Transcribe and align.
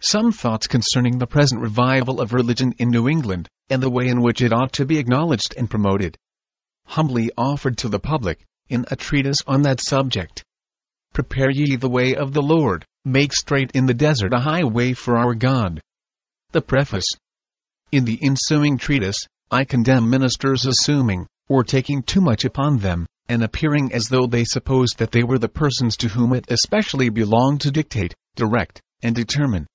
some 0.00 0.32
thoughts 0.32 0.66
concerning 0.66 1.18
the 1.18 1.26
present 1.26 1.60
revival 1.60 2.20
of 2.20 2.32
religion 2.32 2.72
in 2.78 2.88
New 2.88 3.08
England, 3.08 3.48
and 3.68 3.82
the 3.82 3.90
way 3.90 4.08
in 4.08 4.22
which 4.22 4.40
it 4.40 4.52
ought 4.52 4.72
to 4.72 4.86
be 4.86 4.98
acknowledged 4.98 5.54
and 5.56 5.68
promoted. 5.68 6.16
Humbly 6.86 7.30
offered 7.36 7.76
to 7.78 7.88
the 7.88 8.00
public, 8.00 8.44
in 8.68 8.84
a 8.90 8.96
treatise 8.96 9.42
on 9.46 9.62
that 9.62 9.80
subject. 9.80 10.42
Prepare 11.12 11.50
ye 11.50 11.76
the 11.76 11.88
way 11.88 12.14
of 12.14 12.32
the 12.32 12.42
Lord, 12.42 12.84
make 13.04 13.32
straight 13.32 13.70
in 13.72 13.86
the 13.86 13.94
desert 13.94 14.32
a 14.32 14.40
highway 14.40 14.92
for 14.92 15.18
our 15.18 15.34
God. 15.34 15.80
The 16.52 16.62
Preface 16.62 17.08
In 17.92 18.04
the 18.04 18.18
ensuing 18.22 18.78
treatise, 18.78 19.26
I 19.50 19.64
condemn 19.64 20.08
ministers 20.08 20.66
assuming, 20.66 21.26
or 21.48 21.64
taking 21.64 22.02
too 22.02 22.20
much 22.20 22.44
upon 22.44 22.78
them, 22.78 23.06
and 23.28 23.42
appearing 23.42 23.92
as 23.92 24.04
though 24.04 24.26
they 24.26 24.44
supposed 24.44 24.98
that 24.98 25.12
they 25.12 25.24
were 25.24 25.38
the 25.38 25.48
persons 25.48 25.96
to 25.98 26.08
whom 26.08 26.32
it 26.32 26.44
especially 26.48 27.08
belonged 27.08 27.60
to 27.60 27.70
dictate, 27.70 28.14
direct, 28.36 28.80
and 29.02 29.14
determine. 29.14 29.66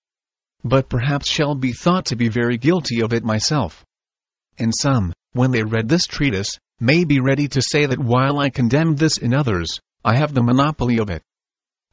But 0.68 0.90
perhaps 0.90 1.30
shall 1.30 1.54
be 1.54 1.74
thought 1.74 2.08
to 2.08 2.16
be 2.16 2.28
very 2.28 2.58
guilty 2.58 3.00
of 3.02 3.14
it 3.14 3.24
myself. 3.24 3.86
And 4.58 4.74
some, 4.76 5.14
when 5.32 5.52
they 5.52 5.62
read 5.62 5.90
this 5.90 6.08
treatise, 6.08 6.58
may 6.80 7.04
be 7.04 7.20
ready 7.20 7.48
to 7.50 7.62
say 7.62 7.86
that 7.86 8.00
while 8.00 8.40
I 8.40 8.50
condemn 8.50 8.96
this 8.96 9.18
in 9.18 9.32
others, 9.32 9.80
I 10.04 10.18
have 10.18 10.34
the 10.34 10.42
monopoly 10.42 10.98
of 10.98 11.12
it. 11.12 11.22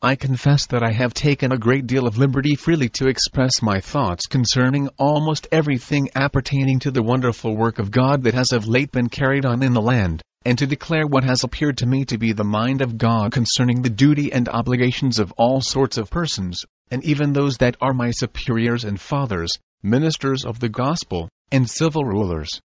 I 0.00 0.16
confess 0.16 0.64
that 0.68 0.82
I 0.82 0.90
have 0.92 1.12
taken 1.12 1.52
a 1.52 1.58
great 1.58 1.86
deal 1.86 2.06
of 2.06 2.16
liberty 2.16 2.54
freely 2.54 2.88
to 2.94 3.08
express 3.08 3.60
my 3.60 3.78
thoughts 3.78 4.26
concerning 4.26 4.88
almost 4.98 5.48
everything 5.52 6.08
appertaining 6.14 6.78
to 6.78 6.90
the 6.90 7.02
wonderful 7.02 7.54
work 7.54 7.78
of 7.78 7.90
God 7.90 8.22
that 8.22 8.32
has 8.32 8.52
of 8.52 8.66
late 8.66 8.90
been 8.90 9.10
carried 9.10 9.44
on 9.44 9.62
in 9.62 9.74
the 9.74 9.82
land, 9.82 10.22
and 10.46 10.56
to 10.56 10.66
declare 10.66 11.06
what 11.06 11.24
has 11.24 11.44
appeared 11.44 11.76
to 11.76 11.86
me 11.86 12.06
to 12.06 12.16
be 12.16 12.32
the 12.32 12.42
mind 12.42 12.80
of 12.80 12.96
God 12.96 13.32
concerning 13.32 13.82
the 13.82 13.90
duty 13.90 14.32
and 14.32 14.48
obligations 14.48 15.18
of 15.18 15.30
all 15.36 15.60
sorts 15.60 15.98
of 15.98 16.10
persons, 16.10 16.64
and 16.92 17.02
even 17.04 17.32
those 17.32 17.56
that 17.56 17.74
are 17.80 17.94
my 17.94 18.10
superiors 18.10 18.84
and 18.84 19.00
fathers, 19.00 19.50
ministers 19.82 20.44
of 20.44 20.60
the 20.60 20.68
gospel, 20.68 21.26
and 21.50 21.68
civil 21.68 22.04
rulers. 22.04 22.60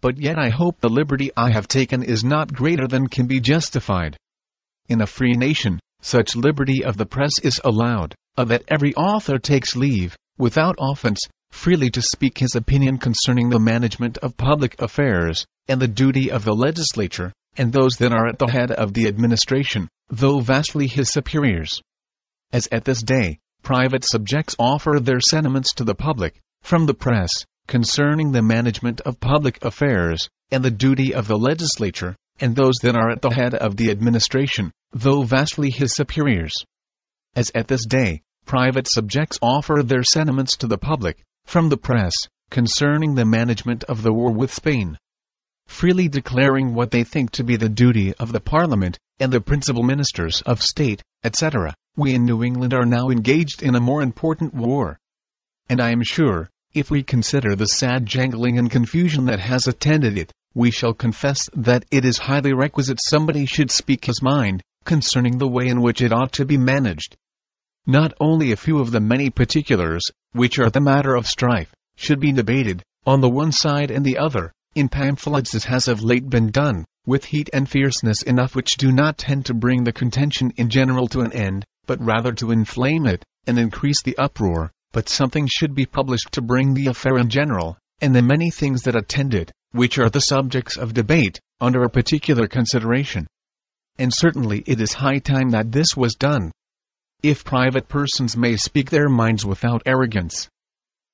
But 0.00 0.18
yet 0.18 0.36
I 0.36 0.48
hope 0.48 0.80
the 0.80 0.90
liberty 0.90 1.30
I 1.36 1.52
have 1.52 1.68
taken 1.68 2.02
is 2.02 2.24
not 2.24 2.52
greater 2.52 2.88
than 2.88 3.06
can 3.06 3.28
be 3.28 3.38
justified. 3.38 4.16
In 4.88 5.00
a 5.00 5.06
free 5.06 5.34
nation, 5.34 5.78
such 6.00 6.34
liberty 6.34 6.84
of 6.84 6.96
the 6.96 7.06
press 7.06 7.38
is 7.44 7.60
allowed, 7.62 8.16
uh, 8.36 8.42
that 8.46 8.64
every 8.66 8.96
author 8.96 9.38
takes 9.38 9.76
leave, 9.76 10.16
without 10.36 10.74
offense, 10.80 11.20
freely 11.52 11.88
to 11.90 12.02
speak 12.02 12.38
his 12.38 12.56
opinion 12.56 12.98
concerning 12.98 13.48
the 13.48 13.60
management 13.60 14.18
of 14.18 14.36
public 14.36 14.74
affairs, 14.82 15.46
and 15.68 15.80
the 15.80 15.86
duty 15.86 16.32
of 16.32 16.44
the 16.44 16.52
legislature, 16.52 17.32
and 17.56 17.72
those 17.72 17.94
that 17.98 18.12
are 18.12 18.26
at 18.26 18.40
the 18.40 18.50
head 18.50 18.72
of 18.72 18.92
the 18.92 19.06
administration, 19.06 19.88
though 20.08 20.40
vastly 20.40 20.88
his 20.88 21.10
superiors. 21.10 21.80
As 22.52 22.68
at 22.72 22.84
this 22.84 23.02
day, 23.02 23.38
private 23.62 24.04
subjects 24.04 24.56
offer 24.58 24.98
their 25.00 25.20
sentiments 25.20 25.72
to 25.74 25.84
the 25.84 25.94
public, 25.94 26.40
from 26.62 26.86
the 26.86 26.94
press, 26.94 27.30
concerning 27.66 28.32
the 28.32 28.42
management 28.42 29.00
of 29.02 29.20
public 29.20 29.64
affairs, 29.64 30.28
and 30.50 30.64
the 30.64 30.70
duty 30.70 31.14
of 31.14 31.28
the 31.28 31.38
legislature, 31.38 32.16
and 32.40 32.54
those 32.54 32.76
that 32.82 32.96
are 32.96 33.10
at 33.10 33.22
the 33.22 33.30
head 33.30 33.54
of 33.54 33.76
the 33.76 33.90
administration, 33.90 34.70
though 34.92 35.22
vastly 35.22 35.70
his 35.70 35.94
superiors. 35.94 36.54
As 37.34 37.50
at 37.54 37.68
this 37.68 37.86
day, 37.86 38.22
private 38.44 38.88
subjects 38.90 39.38
offer 39.40 39.82
their 39.82 40.02
sentiments 40.02 40.56
to 40.56 40.66
the 40.66 40.78
public, 40.78 41.22
from 41.44 41.68
the 41.68 41.76
press, 41.76 42.12
concerning 42.50 43.14
the 43.14 43.24
management 43.24 43.84
of 43.84 44.02
the 44.02 44.12
war 44.12 44.32
with 44.32 44.52
Spain. 44.52 44.98
Freely 45.66 46.08
declaring 46.08 46.74
what 46.74 46.90
they 46.90 47.04
think 47.04 47.30
to 47.30 47.44
be 47.44 47.56
the 47.56 47.68
duty 47.68 48.12
of 48.14 48.32
the 48.32 48.40
Parliament, 48.40 48.98
and 49.20 49.32
the 49.32 49.40
principal 49.40 49.82
ministers 49.82 50.42
of 50.42 50.60
state, 50.60 51.02
etc., 51.24 51.74
we 51.96 52.14
in 52.14 52.24
New 52.24 52.42
England 52.42 52.72
are 52.72 52.86
now 52.86 53.10
engaged 53.10 53.62
in 53.62 53.74
a 53.74 53.80
more 53.80 54.02
important 54.02 54.54
war. 54.54 54.98
And 55.68 55.80
I 55.80 55.90
am 55.90 56.02
sure, 56.02 56.48
if 56.72 56.90
we 56.90 57.02
consider 57.02 57.54
the 57.54 57.66
sad 57.66 58.06
jangling 58.06 58.58
and 58.58 58.70
confusion 58.70 59.26
that 59.26 59.40
has 59.40 59.66
attended 59.66 60.16
it, 60.16 60.32
we 60.54 60.70
shall 60.70 60.94
confess 60.94 61.50
that 61.54 61.84
it 61.90 62.04
is 62.04 62.18
highly 62.18 62.54
requisite 62.54 62.98
somebody 63.02 63.44
should 63.44 63.70
speak 63.70 64.06
his 64.06 64.22
mind, 64.22 64.62
concerning 64.84 65.38
the 65.38 65.48
way 65.48 65.68
in 65.68 65.82
which 65.82 66.00
it 66.00 66.12
ought 66.12 66.32
to 66.32 66.46
be 66.46 66.56
managed. 66.56 67.14
Not 67.86 68.14
only 68.20 68.52
a 68.52 68.56
few 68.56 68.78
of 68.78 68.90
the 68.90 69.00
many 69.00 69.28
particulars, 69.28 70.10
which 70.32 70.58
are 70.58 70.70
the 70.70 70.80
matter 70.80 71.14
of 71.14 71.26
strife, 71.26 71.72
should 71.96 72.20
be 72.20 72.32
debated, 72.32 72.82
on 73.06 73.20
the 73.20 73.28
one 73.28 73.52
side 73.52 73.90
and 73.90 74.04
the 74.04 74.18
other, 74.18 74.52
in 74.74 74.88
pamphlets 74.88 75.54
as 75.54 75.64
has 75.64 75.88
of 75.88 76.02
late 76.02 76.28
been 76.30 76.50
done, 76.50 76.86
with 77.06 77.26
heat 77.26 77.50
and 77.52 77.68
fierceness 77.68 78.22
enough 78.22 78.54
which 78.54 78.76
do 78.76 78.92
not 78.92 79.18
tend 79.18 79.46
to 79.46 79.54
bring 79.54 79.84
the 79.84 79.92
contention 79.92 80.52
in 80.56 80.68
general 80.68 81.08
to 81.08 81.20
an 81.20 81.32
end, 81.32 81.64
but 81.86 82.00
rather 82.00 82.32
to 82.32 82.50
inflame 82.50 83.06
it, 83.06 83.24
and 83.46 83.58
increase 83.58 84.02
the 84.02 84.16
uproar, 84.18 84.70
but 84.92 85.08
something 85.08 85.46
should 85.46 85.74
be 85.74 85.86
published 85.86 86.32
to 86.32 86.40
bring 86.40 86.74
the 86.74 86.86
affair 86.86 87.18
in 87.18 87.28
general, 87.28 87.76
and 88.00 88.14
the 88.14 88.22
many 88.22 88.50
things 88.50 88.82
that 88.82 88.96
attend 88.96 89.34
it, 89.34 89.50
which 89.72 89.98
are 89.98 90.10
the 90.10 90.20
subjects 90.20 90.76
of 90.76 90.94
debate, 90.94 91.40
under 91.60 91.82
a 91.82 91.90
particular 91.90 92.46
consideration 92.46 93.26
and 93.98 94.12
certainly 94.12 94.62
it 94.66 94.80
is 94.80 94.94
high 94.94 95.18
time 95.18 95.50
that 95.50 95.72
this 95.72 95.96
was 95.96 96.14
done. 96.14 96.50
If 97.22 97.44
private 97.44 97.88
persons 97.88 98.36
may 98.36 98.56
speak 98.56 98.90
their 98.90 99.08
minds 99.08 99.44
without 99.44 99.82
arrogance, 99.86 100.48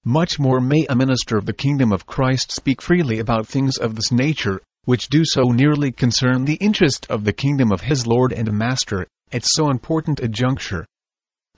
much 0.04 0.38
more 0.38 0.60
may 0.60 0.86
a 0.88 0.96
minister 0.96 1.36
of 1.36 1.44
the 1.44 1.52
kingdom 1.52 1.92
of 1.92 2.06
Christ 2.06 2.52
speak 2.52 2.80
freely 2.80 3.18
about 3.18 3.46
things 3.46 3.76
of 3.76 3.94
this 3.94 4.12
nature, 4.12 4.60
which 4.88 5.10
do 5.10 5.22
so 5.22 5.42
nearly 5.42 5.92
concern 5.92 6.46
the 6.46 6.54
interest 6.54 7.06
of 7.10 7.22
the 7.22 7.32
kingdom 7.34 7.70
of 7.70 7.82
his 7.82 8.06
Lord 8.06 8.32
and 8.32 8.50
Master, 8.50 9.06
at 9.30 9.44
so 9.44 9.68
important 9.68 10.18
a 10.20 10.28
juncture. 10.28 10.86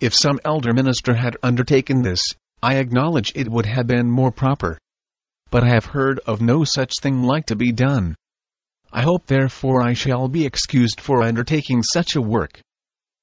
If 0.01 0.17
some 0.17 0.41
elder 0.45 0.73
minister 0.73 1.15
had 1.15 1.37
undertaken 1.41 2.03
this, 2.03 2.21
I 2.61 2.79
acknowledge 2.79 3.31
it 3.37 3.49
would 3.49 3.67
have 3.67 3.87
been 3.87 4.11
more 4.11 4.33
proper. 4.33 4.79
But 5.49 5.63
I 5.63 5.69
have 5.69 5.85
heard 5.85 6.19
of 6.27 6.41
no 6.41 6.65
such 6.65 6.93
thing 7.01 7.23
like 7.23 7.47
to 7.47 7.55
be 7.55 7.71
done. 7.71 8.17
I 8.93 9.03
hope 9.03 9.27
therefore 9.27 9.81
I 9.81 9.93
shall 9.93 10.27
be 10.27 10.45
excused 10.45 11.01
for 11.01 11.23
undertaking 11.23 11.85
such 11.85 12.17
a 12.17 12.21
work. 12.21 12.61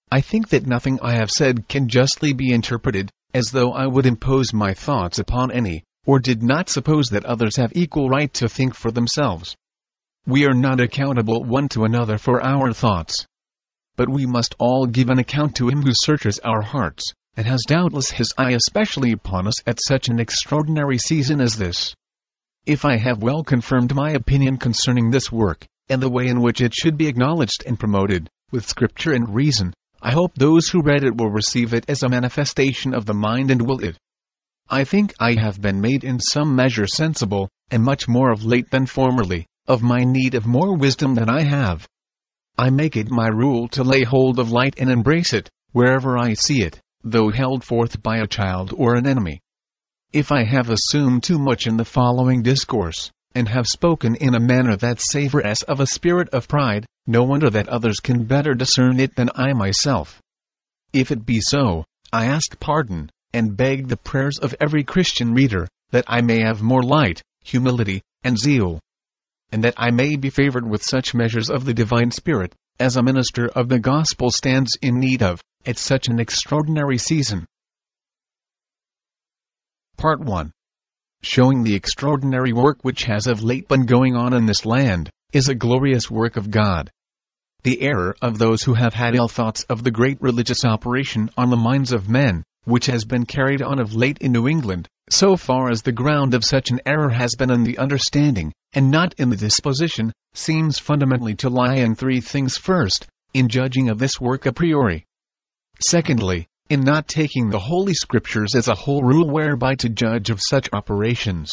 I 0.09 0.22
think 0.22 0.47
that 0.47 0.66
nothing 0.66 1.00
I 1.01 1.16
have 1.16 1.31
said 1.31 1.67
can 1.67 1.90
justly 1.90 2.31
be 2.31 2.53
interpreted, 2.53 3.12
as 3.34 3.51
though 3.51 3.73
I 3.73 3.88
would 3.88 4.06
impose 4.06 4.53
my 4.53 4.73
thoughts 4.73 5.19
upon 5.19 5.51
any, 5.51 5.84
or 6.06 6.19
did 6.19 6.41
not 6.41 6.69
suppose 6.69 7.09
that 7.09 7.25
others 7.25 7.57
have 7.57 7.75
equal 7.75 8.07
right 8.07 8.34
to 8.35 8.47
think 8.47 8.73
for 8.73 8.90
themselves. 8.90 9.57
We 10.28 10.46
are 10.46 10.54
not 10.54 10.82
accountable 10.82 11.46
one 11.46 11.70
to 11.70 11.86
another 11.86 12.18
for 12.18 12.44
our 12.44 12.74
thoughts. 12.74 13.26
But 13.96 14.10
we 14.10 14.26
must 14.26 14.56
all 14.60 14.86
give 14.86 15.10
an 15.10 15.20
account 15.20 15.56
to 15.56 15.70
him 15.70 15.84
who 15.84 15.94
searches 15.94 16.38
our 16.40 16.62
hearts, 16.62 17.14
and 17.38 17.48
has 17.48 17.64
doubtless 17.66 18.12
his 18.12 18.34
eye 18.38 18.52
especially 18.52 19.14
upon 19.14 19.48
us 19.48 19.56
at 19.66 19.80
such 19.82 20.10
an 20.10 20.20
extraordinary 20.20 20.98
season 20.98 21.40
as 21.40 21.56
this. 21.56 21.96
If 22.66 22.84
I 22.84 22.98
have 22.98 23.24
well 23.24 23.42
confirmed 23.42 23.96
my 23.96 24.12
opinion 24.12 24.58
concerning 24.58 25.12
this 25.12 25.32
work, 25.32 25.66
and 25.88 26.02
the 26.02 26.10
way 26.10 26.28
in 26.28 26.42
which 26.42 26.59
it 26.59 26.76
should 26.76 26.98
be 26.98 27.08
acknowledged 27.08 27.64
and 27.66 27.80
promoted, 27.80 28.30
with 28.52 28.68
scripture 28.68 29.14
and 29.14 29.34
reason, 29.34 29.74
I 30.02 30.12
hope 30.12 30.36
those 30.36 30.68
who 30.68 30.82
read 30.82 31.06
it 31.06 31.16
will 31.16 31.32
receive 31.32 31.74
it 31.74 31.86
as 31.88 32.04
a 32.04 32.09
manifestation 32.09 32.94
of 32.94 33.06
the 33.06 33.14
mind 33.14 33.50
and 33.50 33.66
will 33.66 33.80
it. 33.82 33.98
I 34.70 34.84
think 34.84 35.14
I 35.22 35.36
have 35.36 35.62
been 35.62 35.80
made 35.80 36.04
in 36.04 36.20
some 36.20 36.54
measure 36.54 36.86
sensible, 36.86 37.48
and 37.72 37.82
much 37.82 38.09
more 38.09 38.30
of 38.30 38.44
late 38.44 38.72
than 38.72 38.88
formerly, 38.88 39.46
of 39.67 39.81
my 39.81 40.03
need 40.03 40.33
of 40.33 40.45
more 40.45 40.75
wisdom 40.75 41.16
than 41.16 41.29
I 41.29 41.44
have. 41.44 41.88
I 42.57 42.69
make 42.69 42.95
it 42.95 43.11
my 43.11 43.28
rule 43.28 43.67
to 43.69 43.83
lay 43.83 44.03
hold 44.03 44.39
of 44.39 44.51
light 44.51 44.75
and 44.78 44.89
embrace 44.89 45.33
it, 45.33 45.50
wherever 45.72 46.17
I 46.17 46.33
see 46.33 46.61
it, 46.61 46.79
though 47.03 47.29
held 47.29 47.63
forth 47.63 48.01
by 48.01 48.17
a 48.17 48.28
child 48.28 48.73
or 48.75 48.95
an 48.95 49.05
enemy. 49.05 49.41
If 50.13 50.31
I 50.31 50.44
have 50.44 50.69
assumed 50.69 51.23
too 51.23 51.38
much 51.38 51.67
in 51.67 51.78
the 51.78 51.85
following 51.85 52.41
discourse, 52.41 53.11
and 53.35 53.50
have 53.50 53.67
spoken 53.67 54.16
in 54.16 54.33
a 54.33 54.39
manner 54.39 54.75
that 54.78 55.00
savors 55.00 55.61
of 55.63 55.79
a 55.79 55.85
spirit 55.85 56.29
of 56.29 56.47
pride, 56.47 56.85
no 57.05 57.23
wonder 57.23 57.49
that 57.49 57.69
others 57.69 57.99
can 57.99 58.23
better 58.23 58.55
discern 58.55 58.99
it 58.99 59.16
than 59.16 59.29
I 59.35 59.53
myself. 59.53 60.19
If 60.94 61.11
it 61.11 61.25
be 61.25 61.41
so, 61.41 61.84
I 62.11 62.25
ask 62.25 62.59
pardon, 62.59 63.11
and 63.34 63.55
beg 63.55 63.89
the 63.89 63.97
prayers 63.97 64.39
of 64.39 64.55
every 64.59 64.84
Christian 64.84 65.34
reader, 65.34 65.67
that 65.91 66.05
I 66.08 66.22
may 66.22 66.40
have 66.40 66.61
more 66.63 66.81
light, 66.81 67.22
humility, 67.43 68.02
and 68.23 68.40
zeal, 68.40 68.79
and 69.52 69.64
that 69.64 69.76
I 69.78 69.91
may 69.91 70.16
be 70.16 70.29
favored 70.29 70.67
with 70.67 70.84
such 70.84 71.14
measures 71.14 71.49
of 71.49 71.66
the 71.66 71.73
divine 71.73 72.11
Spirit, 72.11 72.53
as 72.79 72.96
a 72.96 73.03
minister 73.03 73.47
of 73.47 73.70
the 73.70 73.79
gospel 73.79 74.32
stands 74.32 74.78
in 74.82 74.99
need 74.99 75.23
of, 75.23 75.41
at 75.66 75.78
such 75.78 76.08
an 76.08 76.20
extraordinary 76.20 76.97
season. 76.97 77.46
Part 79.97 80.20
1. 80.20 80.52
Showing 81.23 81.64
the 81.64 81.76
extraordinary 81.76 82.53
work 82.53 82.78
which 82.84 83.03
has 83.05 83.26
of 83.26 83.44
late 83.44 83.67
been 83.67 83.85
going 83.85 84.16
on 84.16 84.34
in 84.34 84.46
this 84.46 84.66
land, 84.66 85.09
is 85.34 85.49
a 85.49 85.55
glorious 85.55 86.11
work 86.11 86.38
of 86.38 86.52
God. 86.52 86.91
The 87.64 87.82
error 87.82 88.16
of 88.22 88.38
those 88.38 88.64
who 88.64 88.76
have 88.76 88.94
had 88.94 89.16
ill 89.16 89.28
thoughts 89.28 89.64
of 89.64 89.84
the 89.84 89.91
great 89.91 90.22
religious 90.22 90.64
operation 90.64 91.29
on 91.35 91.49
the 91.49 91.58
minds 91.58 91.91
of 91.91 92.08
men, 92.08 92.44
which 92.67 92.87
has 92.87 93.05
been 93.05 93.25
carried 93.25 93.61
on 93.61 93.79
of 93.79 93.96
late 93.96 94.17
in 94.17 94.34
New 94.34 94.46
England, 94.46 94.90
so 95.09 95.37
far 95.37 95.69
as 95.72 95.81
the 95.81 95.91
ground 95.93 96.34
of 96.34 96.43
such 96.43 96.69
an 96.69 96.81
error 96.85 97.09
has 97.09 97.34
been 97.37 97.49
in 97.49 97.64
the 97.64 97.78
understanding, 97.78 98.52
and 98.73 98.91
not 98.91 99.14
in 99.17 99.29
the 99.29 99.37
disposition, 99.37 100.11
seems 100.34 100.78
fundamentally 100.78 101.34
to 101.34 101.49
lie 101.49 101.75
in 101.75 101.96
three 101.96 102.19
things 102.19 102.58
first, 102.58 103.08
in 103.34 103.47
judging 103.47 103.87
of 103.87 103.99
this 103.99 104.19
work 104.19 104.46
a 104.46 104.52
priori. 104.52 105.05
Secondly, 105.79 106.46
in 106.69 106.81
not 106.81 107.08
taking 107.08 107.49
the 107.49 107.59
Holy 107.59 107.93
Scriptures 107.93 108.53
as 108.53 108.67
a 108.67 108.75
whole 108.75 109.02
rule 109.02 109.29
whereby 109.29 109.75
to 109.75 109.87
judge 109.87 110.29
of 110.29 110.41
such 110.41 110.67
operations. 110.73 111.49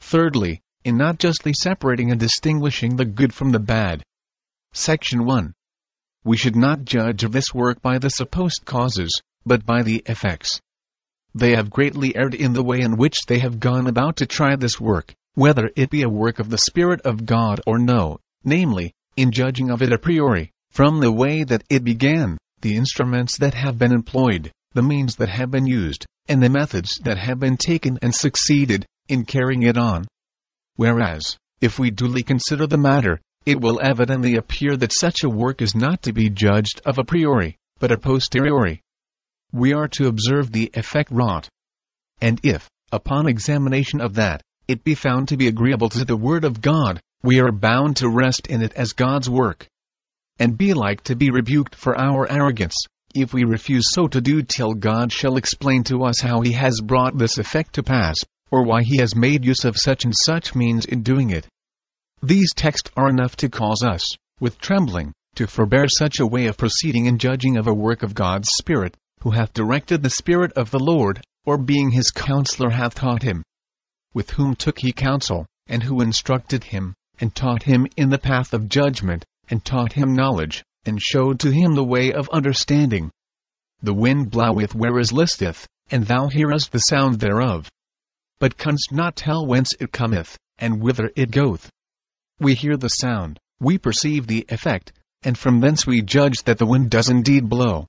Thirdly, 0.00 0.62
in 0.82 0.96
not 0.96 1.20
justly 1.20 1.52
separating 1.52 2.10
and 2.10 2.18
distinguishing 2.18 2.96
the 2.96 3.04
good 3.04 3.32
from 3.32 3.52
the 3.52 3.60
bad. 3.60 4.02
Section 4.72 5.24
1. 5.24 5.54
We 6.24 6.36
should 6.36 6.56
not 6.56 6.84
judge 6.84 7.22
of 7.22 7.30
this 7.30 7.54
work 7.54 7.80
by 7.80 7.98
the 7.98 8.10
supposed 8.10 8.64
causes, 8.64 9.22
but 9.46 9.66
by 9.66 9.82
the 9.82 10.02
effects. 10.06 10.60
They 11.34 11.56
have 11.56 11.70
greatly 11.70 12.14
erred 12.16 12.34
in 12.34 12.52
the 12.52 12.62
way 12.62 12.80
in 12.80 12.96
which 12.96 13.26
they 13.26 13.40
have 13.40 13.60
gone 13.60 13.86
about 13.86 14.16
to 14.16 14.26
try 14.26 14.56
this 14.56 14.80
work, 14.80 15.14
whether 15.34 15.70
it 15.74 15.90
be 15.90 16.02
a 16.02 16.08
work 16.08 16.38
of 16.38 16.50
the 16.50 16.58
Spirit 16.58 17.00
of 17.02 17.26
God 17.26 17.60
or 17.66 17.78
no, 17.78 18.18
namely, 18.44 18.92
in 19.16 19.32
judging 19.32 19.70
of 19.70 19.82
it 19.82 19.92
a 19.92 19.98
priori, 19.98 20.52
from 20.70 21.00
the 21.00 21.12
way 21.12 21.44
that 21.44 21.64
it 21.68 21.84
began, 21.84 22.38
the 22.60 22.76
instruments 22.76 23.36
that 23.38 23.54
have 23.54 23.78
been 23.78 23.92
employed, 23.92 24.52
the 24.72 24.82
means 24.82 25.16
that 25.16 25.28
have 25.28 25.50
been 25.50 25.66
used, 25.66 26.06
and 26.28 26.42
the 26.42 26.48
methods 26.48 26.98
that 27.04 27.18
have 27.18 27.38
been 27.38 27.56
taken 27.56 27.98
and 28.00 28.14
succeeded 28.14 28.86
in 29.08 29.24
carrying 29.24 29.62
it 29.62 29.76
on. 29.76 30.06
Whereas, 30.76 31.36
if 31.60 31.78
we 31.78 31.90
duly 31.90 32.22
consider 32.22 32.66
the 32.66 32.78
matter, 32.78 33.20
it 33.44 33.60
will 33.60 33.80
evidently 33.82 34.36
appear 34.36 34.76
that 34.76 34.92
such 34.92 35.22
a 35.22 35.28
work 35.28 35.60
is 35.60 35.74
not 35.74 36.02
to 36.02 36.12
be 36.12 36.30
judged 36.30 36.80
of 36.84 36.98
a 36.98 37.04
priori, 37.04 37.56
but 37.78 37.92
a 37.92 37.98
posteriori. 37.98 38.80
We 39.54 39.72
are 39.72 39.86
to 39.86 40.08
observe 40.08 40.50
the 40.50 40.68
effect 40.74 41.12
wrought. 41.12 41.48
And 42.20 42.40
if, 42.42 42.68
upon 42.90 43.28
examination 43.28 44.00
of 44.00 44.14
that, 44.14 44.42
it 44.66 44.82
be 44.82 44.96
found 44.96 45.28
to 45.28 45.36
be 45.36 45.46
agreeable 45.46 45.88
to 45.90 46.04
the 46.04 46.16
Word 46.16 46.44
of 46.44 46.60
God, 46.60 47.00
we 47.22 47.38
are 47.38 47.52
bound 47.52 47.98
to 47.98 48.08
rest 48.08 48.48
in 48.48 48.62
it 48.62 48.72
as 48.72 48.94
God's 48.94 49.30
work. 49.30 49.68
And 50.40 50.58
be 50.58 50.74
like 50.74 51.04
to 51.04 51.14
be 51.14 51.30
rebuked 51.30 51.76
for 51.76 51.96
our 51.96 52.28
arrogance, 52.28 52.74
if 53.14 53.32
we 53.32 53.44
refuse 53.44 53.92
so 53.92 54.08
to 54.08 54.20
do 54.20 54.42
till 54.42 54.74
God 54.74 55.12
shall 55.12 55.36
explain 55.36 55.84
to 55.84 56.02
us 56.02 56.20
how 56.20 56.40
He 56.40 56.50
has 56.50 56.80
brought 56.80 57.16
this 57.16 57.38
effect 57.38 57.74
to 57.74 57.84
pass, 57.84 58.16
or 58.50 58.64
why 58.64 58.82
He 58.82 58.96
has 58.96 59.14
made 59.14 59.44
use 59.44 59.64
of 59.64 59.76
such 59.76 60.04
and 60.04 60.14
such 60.16 60.56
means 60.56 60.84
in 60.84 61.04
doing 61.04 61.30
it. 61.30 61.46
These 62.20 62.54
texts 62.54 62.90
are 62.96 63.08
enough 63.08 63.36
to 63.36 63.48
cause 63.48 63.84
us, 63.84 64.16
with 64.40 64.58
trembling, 64.58 65.12
to 65.36 65.46
forbear 65.46 65.86
such 65.86 66.18
a 66.18 66.26
way 66.26 66.46
of 66.46 66.56
proceeding 66.56 67.06
in 67.06 67.18
judging 67.18 67.56
of 67.56 67.68
a 67.68 67.74
work 67.74 68.02
of 68.02 68.14
God's 68.14 68.48
Spirit, 68.48 68.96
who 69.24 69.30
hath 69.30 69.54
directed 69.54 70.02
the 70.02 70.10
Spirit 70.10 70.52
of 70.52 70.70
the 70.70 70.78
Lord, 70.78 71.18
or 71.46 71.56
being 71.56 71.90
his 71.90 72.10
counselor 72.10 72.68
hath 72.68 72.94
taught 72.94 73.22
him. 73.22 73.42
With 74.12 74.32
whom 74.32 74.54
took 74.54 74.80
he 74.80 74.92
counsel, 74.92 75.46
and 75.66 75.82
who 75.82 76.02
instructed 76.02 76.64
him, 76.64 76.92
and 77.18 77.34
taught 77.34 77.62
him 77.62 77.86
in 77.96 78.10
the 78.10 78.18
path 78.18 78.52
of 78.52 78.68
judgment, 78.68 79.24
and 79.48 79.64
taught 79.64 79.94
him 79.94 80.14
knowledge, 80.14 80.62
and 80.84 81.00
showed 81.00 81.40
to 81.40 81.50
him 81.50 81.74
the 81.74 81.82
way 81.82 82.12
of 82.12 82.28
understanding. 82.28 83.10
The 83.82 83.94
wind 83.94 84.30
bloweth 84.30 84.74
where 84.74 84.98
it 84.98 85.10
listeth, 85.10 85.66
and 85.90 86.06
thou 86.06 86.28
hearest 86.28 86.70
the 86.70 86.80
sound 86.80 87.20
thereof. 87.20 87.70
But 88.38 88.58
canst 88.58 88.92
not 88.92 89.16
tell 89.16 89.46
whence 89.46 89.72
it 89.80 89.90
cometh, 89.90 90.36
and 90.58 90.82
whither 90.82 91.10
it 91.16 91.30
goeth. 91.30 91.70
We 92.38 92.54
hear 92.54 92.76
the 92.76 92.90
sound, 92.90 93.38
we 93.58 93.78
perceive 93.78 94.26
the 94.26 94.44
effect, 94.50 94.92
and 95.22 95.38
from 95.38 95.60
thence 95.60 95.86
we 95.86 96.02
judge 96.02 96.42
that 96.42 96.58
the 96.58 96.66
wind 96.66 96.90
does 96.90 97.08
indeed 97.08 97.48
blow. 97.48 97.86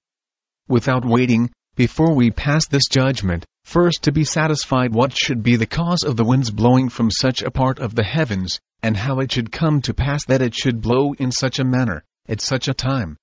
Without 0.68 1.06
waiting, 1.06 1.52
before 1.76 2.16
we 2.16 2.32
pass 2.32 2.68
this 2.68 2.88
judgment, 2.88 3.46
first 3.66 4.02
to 4.02 4.12
be 4.12 4.24
satisfied 4.24 4.94
what 4.94 5.16
should 5.16 5.44
be 5.44 5.56
the 5.58 5.68
cause 5.68 6.04
of 6.04 6.18
the 6.18 6.24
winds 6.24 6.50
blowing 6.50 6.90
from 6.90 7.12
such 7.12 7.44
a 7.44 7.52
part 7.52 7.78
of 7.78 7.94
the 7.94 8.04
heavens, 8.04 8.60
and 8.82 8.98
how 8.98 9.20
it 9.20 9.32
should 9.32 9.52
come 9.52 9.80
to 9.82 9.94
pass 9.94 10.26
that 10.26 10.42
it 10.42 10.56
should 10.56 10.82
blow 10.82 11.14
in 11.20 11.32
such 11.32 11.60
a 11.60 11.64
manner, 11.64 12.04
at 12.28 12.42
such 12.42 12.68
a 12.68 12.74
time. 12.74 13.16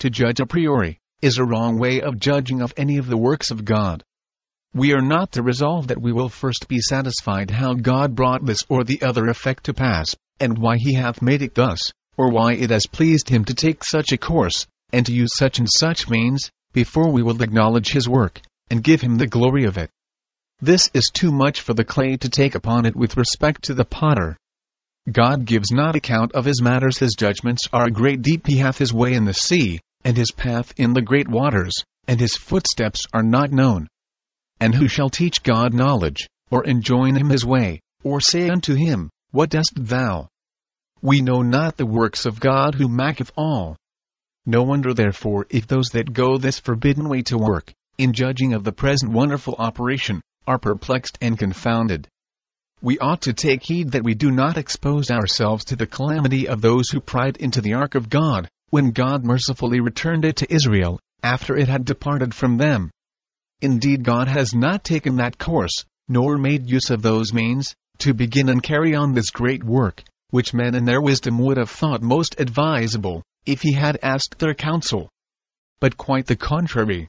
To 0.00 0.10
judge 0.10 0.38
a 0.38 0.44
priori, 0.44 0.98
is 1.22 1.38
a 1.38 1.46
wrong 1.46 1.78
way 1.78 2.02
of 2.02 2.20
judging 2.20 2.60
of 2.60 2.74
any 2.76 2.98
of 2.98 3.06
the 3.06 3.16
works 3.16 3.50
of 3.50 3.64
God. 3.64 4.02
We 4.74 4.92
are 4.92 5.00
not 5.00 5.32
to 5.32 5.42
resolve 5.42 5.86
that 5.86 6.02
we 6.02 6.12
will 6.12 6.28
first 6.28 6.68
be 6.68 6.80
satisfied 6.80 7.50
how 7.50 7.72
God 7.72 8.14
brought 8.14 8.44
this 8.44 8.62
or 8.68 8.84
the 8.84 9.00
other 9.00 9.28
effect 9.28 9.64
to 9.64 9.72
pass, 9.72 10.14
and 10.38 10.58
why 10.58 10.76
he 10.76 10.92
hath 10.92 11.22
made 11.22 11.40
it 11.40 11.54
thus, 11.54 11.90
or 12.18 12.30
why 12.30 12.52
it 12.52 12.68
has 12.68 12.86
pleased 12.86 13.30
him 13.30 13.46
to 13.46 13.54
take 13.54 13.82
such 13.82 14.12
a 14.12 14.18
course, 14.18 14.66
and 14.92 15.06
to 15.06 15.14
use 15.14 15.34
such 15.34 15.58
and 15.58 15.70
such 15.70 16.10
means, 16.10 16.50
before 16.76 17.10
we 17.10 17.22
will 17.22 17.42
acknowledge 17.42 17.90
his 17.92 18.06
work, 18.06 18.38
and 18.68 18.84
give 18.84 19.00
him 19.00 19.16
the 19.16 19.26
glory 19.26 19.64
of 19.64 19.78
it. 19.78 19.88
This 20.60 20.90
is 20.92 21.10
too 21.10 21.32
much 21.32 21.62
for 21.62 21.72
the 21.72 21.86
clay 21.86 22.18
to 22.18 22.28
take 22.28 22.54
upon 22.54 22.84
it 22.84 22.94
with 22.94 23.16
respect 23.16 23.62
to 23.64 23.72
the 23.72 23.86
potter. 23.86 24.36
God 25.10 25.46
gives 25.46 25.72
not 25.72 25.96
account 25.96 26.32
of 26.32 26.44
his 26.44 26.60
matters 26.60 26.98
his 26.98 27.14
judgments 27.14 27.66
are 27.72 27.86
a 27.86 27.90
great 27.90 28.20
deep 28.20 28.46
he 28.46 28.58
hath 28.58 28.76
his 28.76 28.92
way 28.92 29.14
in 29.14 29.24
the 29.24 29.32
sea, 29.32 29.80
and 30.04 30.18
his 30.18 30.30
path 30.30 30.74
in 30.76 30.92
the 30.92 31.00
great 31.00 31.28
waters, 31.28 31.72
and 32.06 32.20
his 32.20 32.36
footsteps 32.36 33.06
are 33.14 33.22
not 33.22 33.50
known. 33.50 33.88
And 34.60 34.74
who 34.74 34.86
shall 34.86 35.08
teach 35.08 35.42
God 35.42 35.72
knowledge, 35.72 36.28
or 36.50 36.62
enjoin 36.64 37.16
him 37.16 37.30
his 37.30 37.46
way, 37.46 37.80
or 38.04 38.20
say 38.20 38.50
unto 38.50 38.74
him, 38.74 39.08
What 39.30 39.48
dost 39.48 39.72
thou? 39.76 40.28
We 41.00 41.22
know 41.22 41.40
not 41.40 41.78
the 41.78 41.86
works 41.86 42.26
of 42.26 42.38
God 42.38 42.74
who 42.74 42.86
maketh 42.86 43.32
all. 43.34 43.78
No 44.46 44.62
wonder 44.62 44.94
therefore 44.94 45.46
if 45.50 45.66
those 45.66 45.88
that 45.90 46.12
go 46.12 46.38
this 46.38 46.58
forbidden 46.58 47.08
way 47.08 47.22
to 47.22 47.36
work, 47.36 47.74
in 47.98 48.12
judging 48.12 48.54
of 48.54 48.64
the 48.64 48.72
present 48.72 49.12
wonderful 49.12 49.56
operation, 49.58 50.22
are 50.46 50.58
perplexed 50.58 51.18
and 51.20 51.38
confounded 51.38 52.08
we 52.82 52.98
ought 52.98 53.22
to 53.22 53.32
take 53.32 53.62
heed 53.62 53.90
that 53.92 54.04
we 54.04 54.14
do 54.14 54.30
not 54.30 54.58
expose 54.58 55.10
ourselves 55.10 55.64
to 55.64 55.76
the 55.76 55.86
calamity 55.86 56.46
of 56.46 56.60
those 56.60 56.90
who 56.90 57.00
pried 57.00 57.36
into 57.38 57.62
the 57.62 57.72
ark 57.72 57.94
of 57.94 58.10
God, 58.10 58.48
when 58.68 58.90
God 58.90 59.24
mercifully 59.24 59.80
returned 59.80 60.26
it 60.26 60.36
to 60.36 60.54
Israel, 60.54 61.00
after 61.22 61.56
it 61.56 61.68
had 61.68 61.86
departed 61.86 62.34
from 62.34 62.58
them. 62.58 62.90
Indeed, 63.62 64.04
God 64.04 64.28
has 64.28 64.54
not 64.54 64.84
taken 64.84 65.16
that 65.16 65.38
course, 65.38 65.84
nor 66.06 66.36
made 66.36 66.70
use 66.70 66.90
of 66.90 67.00
those 67.00 67.32
means, 67.32 67.74
to 67.98 68.12
begin 68.12 68.50
and 68.50 68.62
carry 68.62 68.94
on 68.94 69.14
this 69.14 69.30
great 69.30 69.64
work, 69.64 70.04
which 70.30 70.52
men 70.52 70.74
in 70.74 70.84
their 70.84 71.00
wisdom 71.00 71.38
would 71.38 71.56
have 71.56 71.70
thought 71.70 72.02
most 72.02 72.38
advisable, 72.38 73.22
if 73.46 73.62
he 73.62 73.72
had 73.72 73.98
asked 74.02 74.38
their 74.38 74.54
counsel. 74.54 75.08
But 75.80 75.96
quite 75.96 76.26
the 76.26 76.36
contrary. 76.36 77.08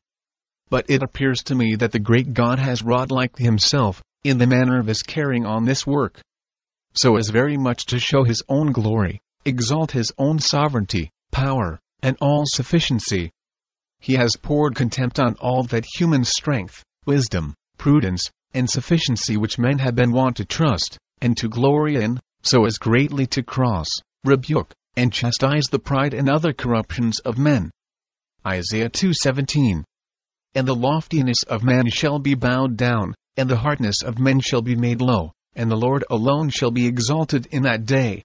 But 0.70 0.86
it 0.90 1.04
appears 1.04 1.44
to 1.44 1.56
me 1.56 1.76
that 1.76 1.92
the 1.92 2.00
great 2.00 2.34
God 2.34 2.60
has 2.60 2.84
wrought 2.84 3.12
like 3.12 3.38
himself, 3.38 4.02
in 4.24 4.38
the 4.38 4.48
manner 4.48 4.80
of 4.80 4.88
his 4.88 5.02
carrying 5.02 5.46
on 5.46 5.66
this 5.66 5.88
work. 5.88 6.22
So 6.94 7.18
as 7.18 7.30
very 7.30 7.58
much 7.58 7.86
to 7.88 8.00
show 8.00 8.24
his 8.24 8.44
own 8.50 8.72
glory, 8.72 9.20
exalt 9.46 9.92
his 9.92 10.12
own 10.18 10.40
sovereignty, 10.40 11.10
power, 11.32 11.80
and 12.02 12.18
all 12.20 12.44
sufficiency. 12.46 13.32
He 14.00 14.14
has 14.14 14.36
poured 14.36 14.76
contempt 14.76 15.20
on 15.20 15.36
all 15.36 15.64
that 15.64 15.86
human 15.98 16.24
strength, 16.24 16.84
wisdom, 17.06 17.56
prudence, 17.78 18.30
and 18.54 18.70
sufficiency 18.70 19.38
which 19.38 19.58
men 19.58 19.80
have 19.80 19.96
been 19.96 20.12
wont 20.12 20.38
to 20.38 20.46
trust, 20.46 20.98
and 21.22 21.36
to 21.38 21.48
glory 21.48 21.96
in, 21.96 22.20
so 22.44 22.66
as 22.66 22.78
greatly 22.78 23.26
to 23.28 23.44
cross, 23.44 23.88
rebuke, 24.24 24.74
and 24.98 25.14
chastise 25.14 25.68
the 25.68 25.80
pride 25.80 26.16
and 26.16 26.28
other 26.28 26.52
corruptions 26.52 27.20
of 27.20 27.38
men. 27.38 27.70
Isaiah 28.46 28.90
2:17 28.90 29.84
And 30.56 30.68
the 30.68 30.76
loftiness 30.76 31.44
of 31.44 31.64
man 31.64 31.88
shall 31.92 32.18
be 32.18 32.34
bowed 32.34 32.76
down, 32.76 33.14
and 33.38 33.48
the 33.48 33.58
hardness 33.58 34.02
of 34.02 34.18
men 34.18 34.40
shall 34.40 34.64
be 34.64 34.76
made 34.76 35.00
low, 35.00 35.32
and 35.56 35.70
the 35.70 35.78
Lord 35.78 36.04
alone 36.10 36.50
shall 36.50 36.72
be 36.72 36.88
exalted 36.88 37.46
in 37.52 37.62
that 37.62 37.86
day. 37.86 38.24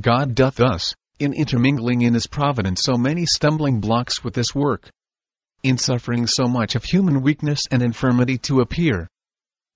God 0.00 0.34
doth 0.34 0.56
thus, 0.56 0.94
in 1.18 1.34
intermingling 1.34 2.00
in 2.00 2.14
his 2.14 2.26
providence 2.26 2.80
so 2.82 2.96
many 2.96 3.26
stumbling 3.26 3.78
blocks 3.78 4.24
with 4.24 4.32
this 4.32 4.54
work, 4.54 4.88
in 5.62 5.76
suffering 5.76 6.26
so 6.26 6.48
much 6.48 6.74
of 6.74 6.84
human 6.84 7.20
weakness 7.20 7.60
and 7.70 7.82
infirmity 7.82 8.38
to 8.38 8.60
appear, 8.60 9.06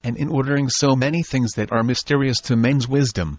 and 0.03 0.17
in 0.17 0.31
ordering 0.31 0.71
so 0.71 0.97
many 0.97 1.23
things 1.23 1.53
that 1.53 1.71
are 1.71 1.83
mysterious 1.83 2.41
to 2.41 2.57
men's 2.57 2.89
wisdom, 2.89 3.39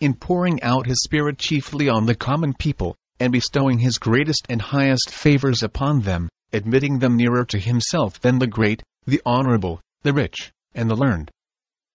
in 0.00 0.14
pouring 0.14 0.62
out 0.62 0.86
his 0.86 1.02
Spirit 1.02 1.38
chiefly 1.38 1.88
on 1.88 2.06
the 2.06 2.14
common 2.14 2.54
people, 2.54 2.96
and 3.20 3.32
bestowing 3.32 3.78
his 3.78 3.98
greatest 3.98 4.46
and 4.48 4.60
highest 4.60 5.10
favors 5.10 5.62
upon 5.62 6.00
them, 6.00 6.28
admitting 6.52 6.98
them 6.98 7.16
nearer 7.16 7.44
to 7.44 7.58
himself 7.58 8.20
than 8.20 8.38
the 8.38 8.46
great, 8.46 8.82
the 9.06 9.22
honorable, 9.24 9.80
the 10.02 10.12
rich, 10.12 10.52
and 10.74 10.90
the 10.90 10.96
learned. 10.96 11.30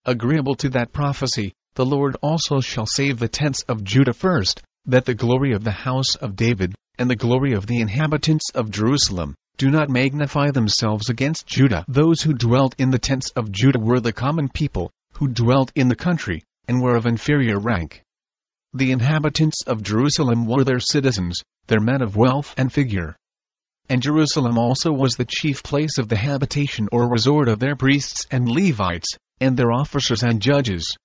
Agreeable 0.06 0.56
to 0.56 0.70
that 0.70 0.94
prophecy, 0.94 1.54
the 1.76 1.86
Lord 1.86 2.16
also 2.22 2.60
shall 2.62 2.86
save 2.86 3.20
the 3.20 3.28
tents 3.28 3.64
of 3.64 3.84
Judah 3.84 4.14
first, 4.14 4.62
that 4.86 5.06
the 5.06 5.14
glory 5.14 5.54
of 5.54 5.64
the 5.64 5.72
house 5.72 6.16
of 6.16 6.36
David, 6.36 6.74
and 6.98 7.10
the 7.10 7.16
glory 7.16 7.54
of 7.54 7.68
the 7.68 7.80
inhabitants 7.80 8.50
of 8.56 8.72
Jerusalem, 8.72 9.36
do 9.58 9.70
not 9.70 9.90
magnify 9.90 10.52
themselves 10.52 11.10
against 11.10 11.46
Judah. 11.46 11.84
Those 11.88 12.22
who 12.22 12.34
dwelt 12.34 12.76
in 12.78 12.92
the 12.92 12.98
tents 13.00 13.30
of 13.32 13.52
Judah 13.52 13.80
were 13.80 14.00
the 14.00 14.14
common 14.14 14.50
people, 14.50 14.90
who 15.14 15.28
dwelt 15.28 15.72
in 15.76 15.90
the 15.90 15.96
country, 15.96 16.44
and 16.70 16.82
were 16.82 16.96
of 16.96 17.06
inferior 17.06 17.60
rank. 17.60 18.02
The 18.74 18.94
inhabitants 18.94 19.62
of 19.68 19.84
Jerusalem 19.84 20.46
were 20.46 20.64
their 20.64 20.80
citizens, 20.80 21.42
their 21.68 21.82
men 21.82 22.02
of 22.02 22.16
wealth 22.16 22.54
and 22.58 22.72
figure 22.72 23.18
and 23.90 24.04
Jerusalem 24.04 24.58
also 24.58 24.92
was 24.92 25.16
the 25.16 25.26
chief 25.26 25.64
place 25.64 25.98
of 25.98 26.10
the 26.10 26.16
habitation 26.16 26.88
or 26.92 27.10
resort 27.10 27.50
of 27.50 27.60
their 27.60 27.76
priests 27.76 28.28
and 28.30 28.48
Levites, 28.48 29.18
and 29.42 29.58
their 29.58 29.72
officers 29.72 30.22
and 30.22 30.40
judges. 30.40 30.96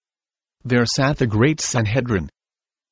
There 0.64 0.84
sat 0.84 1.16
the 1.16 1.26
great 1.26 1.60
Sanhedrin. 1.60 2.28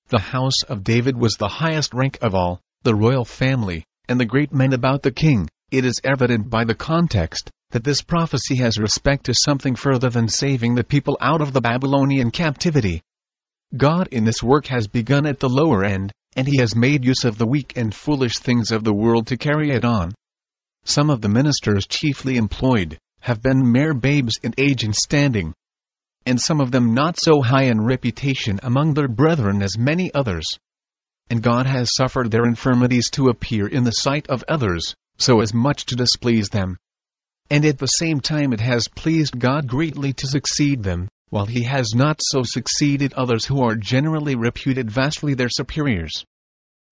The 0.09 0.19
house 0.19 0.63
of 0.67 0.83
David 0.83 1.17
was 1.17 1.35
the 1.35 1.49
highest 1.49 1.93
rank 1.93 2.19
of 2.23 2.35
all, 2.35 2.61
the 2.85 2.95
royal 2.95 3.27
family, 3.27 3.85
and 4.09 4.19
the 4.19 4.25
great 4.25 4.53
men 4.53 4.73
about 4.73 5.03
the 5.03 5.13
king, 5.13 5.49
it 5.71 5.85
is 5.85 6.01
evident 6.05 6.49
by 6.49 6.65
the 6.65 6.75
context 6.75 7.51
that 7.73 7.85
this 7.85 8.01
prophecy 8.01 8.57
has 8.57 8.79
respect 8.79 9.25
to 9.25 9.35
something 9.35 9.75
further 9.75 10.09
than 10.09 10.29
saving 10.29 10.75
the 10.75 10.85
people 10.85 11.19
out 11.21 11.41
of 11.41 11.53
the 11.53 11.61
Babylonian 11.61 12.31
captivity. 12.31 13.03
God 13.77 14.09
in 14.13 14.25
this 14.25 14.43
work 14.43 14.67
has 14.67 14.87
begun 14.87 15.27
at 15.27 15.41
the 15.41 15.49
lower 15.49 15.85
end, 15.85 16.13
and 16.37 16.47
he 16.47 16.59
has 16.59 16.77
made 16.77 17.05
use 17.05 17.25
of 17.25 17.39
the 17.39 17.47
weak 17.47 17.73
and 17.77 17.95
foolish 17.95 18.39
things 18.39 18.71
of 18.71 18.85
the 18.85 18.95
world 18.95 19.27
to 19.27 19.37
carry 19.37 19.71
it 19.71 19.85
on. 19.85 20.13
Some 20.85 21.11
of 21.11 21.21
the 21.21 21.29
ministers 21.29 21.87
chiefly 21.87 22.37
employed 22.37 22.99
have 23.21 23.43
been 23.43 23.73
mere 23.73 23.95
babes 23.95 24.39
in 24.43 24.53
age 24.59 24.85
and 24.85 24.95
standing, 24.95 25.55
and 26.27 26.41
some 26.41 26.61
of 26.61 26.71
them 26.71 26.93
not 26.93 27.19
so 27.19 27.41
high 27.41 27.65
in 27.65 27.81
reputation 27.81 28.61
among 28.63 28.95
their 28.95 29.09
brethren 29.09 29.63
as 29.63 29.79
many 29.79 30.13
others. 30.13 30.45
And 31.31 31.43
God 31.43 31.67
has 31.67 31.95
suffered 31.95 32.31
their 32.31 32.45
infirmities 32.45 33.09
to 33.11 33.29
appear 33.29 33.67
in 33.67 33.85
the 33.85 33.93
sight 33.93 34.29
of 34.29 34.45
others, 34.49 34.95
so 35.19 35.41
as 35.41 35.55
much 35.55 35.87
to 35.87 35.97
displease 35.97 36.49
them. 36.51 36.77
And 37.53 37.67
at 37.67 37.77
the 37.77 37.87
same 37.87 38.21
time 38.21 38.55
it 38.55 38.63
has 38.63 38.89
pleased 38.89 39.39
God 39.39 39.67
greatly 39.67 40.15
to 40.15 40.27
succeed 40.27 40.83
them, 40.83 41.09
while 41.29 41.45
he 41.45 41.65
has 41.65 41.95
not 41.95 42.19
so 42.23 42.45
succeeded 42.45 43.13
others 43.13 43.45
who 43.45 43.61
are 43.61 43.75
generally 43.75 44.35
reputed 44.35 44.91
vastly 44.91 45.35
their 45.35 45.51
superiors. 45.51 46.25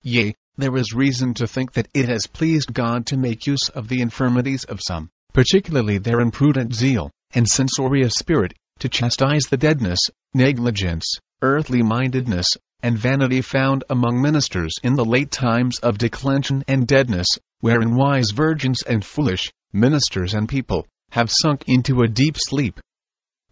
Yea, 0.03 0.35
there 0.59 0.77
is 0.77 0.93
reason 0.93 1.33
to 1.33 1.47
think 1.47 1.73
that 1.73 1.89
it 1.95 2.11
has 2.11 2.27
pleased 2.27 2.75
God 2.75 3.07
to 3.07 3.17
make 3.17 3.47
use 3.47 3.71
of 3.71 3.89
the 3.89 4.03
infirmities 4.03 4.65
of 4.65 4.83
some, 4.87 5.09
particularly 5.33 5.97
their 5.97 6.21
imprudent 6.21 6.75
zeal, 6.75 7.11
and 7.33 7.49
censorious 7.49 8.13
spirit, 8.13 8.53
to 8.81 8.91
chastise 8.91 9.45
the 9.45 9.57
deadness, 9.57 10.11
negligence, 10.35 11.07
earthly 11.41 11.83
mindedness, 11.83 12.59
and 12.83 12.99
vanity 12.99 13.41
found 13.41 13.83
among 13.89 14.21
ministers 14.21 14.75
in 14.83 14.95
the 14.95 15.07
late 15.07 15.31
times 15.31 15.79
of 15.79 15.97
declension 15.97 16.63
and 16.69 16.87
deadness, 16.87 17.29
wherein 17.61 17.97
wise 17.97 18.33
virgins 18.33 18.83
and 18.83 19.03
foolish, 19.03 19.51
ministers 19.73 20.35
and 20.35 20.49
people, 20.49 20.87
have 21.11 21.31
sunk 21.31 21.65
into 21.67 22.03
a 22.03 22.09
deep 22.09 22.37
sleep. 22.39 22.81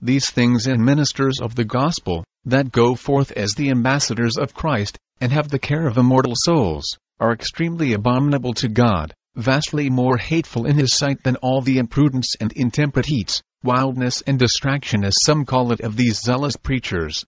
These 0.01 0.31
things 0.31 0.67
and 0.67 0.85
ministers 0.85 1.41
of 1.41 1.55
the 1.55 1.65
gospel, 1.65 2.25
that 2.45 2.73
go 2.73 2.95
forth 2.95 3.33
as 3.33 3.53
the 3.53 3.71
ambassadors 3.71 4.37
of 4.37 4.55
Christ, 4.55 4.97
and 5.21 5.33
have 5.33 5.49
the 5.49 5.59
care 5.59 5.87
of 5.87 5.99
immortal 5.99 6.35
souls, 6.37 6.85
are 7.21 7.33
extremely 7.33 7.93
abominable 7.93 8.55
to 8.55 8.69
God, 8.69 9.13
vastly 9.35 9.91
more 9.91 10.17
hateful 10.17 10.67
in 10.67 10.79
his 10.79 10.97
sight 10.97 11.23
than 11.25 11.37
all 11.37 11.61
the 11.61 11.79
imprudence 11.79 12.35
and 12.41 12.53
intemperate 12.53 13.07
heats, 13.07 13.43
wildness 13.63 14.23
and 14.23 14.39
distraction 14.39 15.05
as 15.05 15.15
some 15.25 15.45
call 15.45 15.73
it 15.73 15.81
of 15.81 15.97
these 15.97 16.21
zealous 16.21 16.57
preachers. 16.57 17.25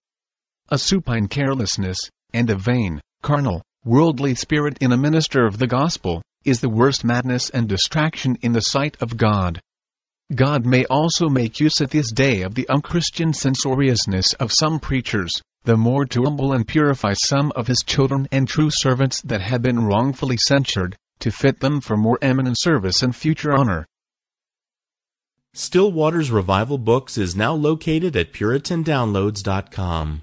A 0.68 0.78
supine 0.78 1.26
carelessness, 1.26 1.99
and 2.32 2.49
a 2.50 2.56
vain, 2.56 3.00
carnal, 3.23 3.62
worldly 3.85 4.35
spirit 4.35 4.78
in 4.80 4.92
a 4.92 4.97
minister 4.97 5.47
of 5.47 5.59
the 5.59 5.66
gospel, 5.66 6.23
is 6.44 6.61
the 6.61 6.68
worst 6.68 7.04
madness 7.04 7.50
and 7.50 7.68
distraction 7.68 8.37
in 8.42 8.52
the 8.52 8.61
sight 8.61 8.97
of 9.00 9.16
God. 9.16 9.61
God 10.35 10.64
may 10.64 10.85
also 10.85 11.28
make 11.28 11.61
use 11.61 11.80
at 11.80 11.90
this 11.90 12.12
day 12.12 12.42
of 12.42 12.54
the 12.54 12.68
unchristian 12.68 13.32
censoriousness 13.32 14.32
of 14.35 14.52
some 14.52 14.78
preachers, 14.78 15.32
the 15.64 15.76
more 15.76 16.06
to 16.06 16.23
humble 16.23 16.52
and 16.52 16.66
purify 16.66 17.14
some 17.14 17.52
of 17.56 17.66
his 17.66 17.82
children 17.85 18.28
and 18.30 18.47
true 18.47 18.70
servants 18.70 19.20
that 19.23 19.40
have 19.40 19.62
been 19.62 19.85
wrongfully 19.85 20.37
censured, 20.37 20.97
to 21.18 21.30
fit 21.30 21.61
them 21.61 21.80
for 21.80 21.97
more 21.97 22.18
eminent 22.23 22.59
service 22.59 23.02
and 23.02 23.14
future 23.14 23.52
honor. 23.52 23.87
Still 25.52 25.90
Waters 25.90 26.30
Revival 26.30 26.78
Books 26.78 27.18
is 27.18 27.35
now 27.35 27.52
located 27.52 28.16
at 28.16 28.32
PuritanDownloads.com. 28.32 30.23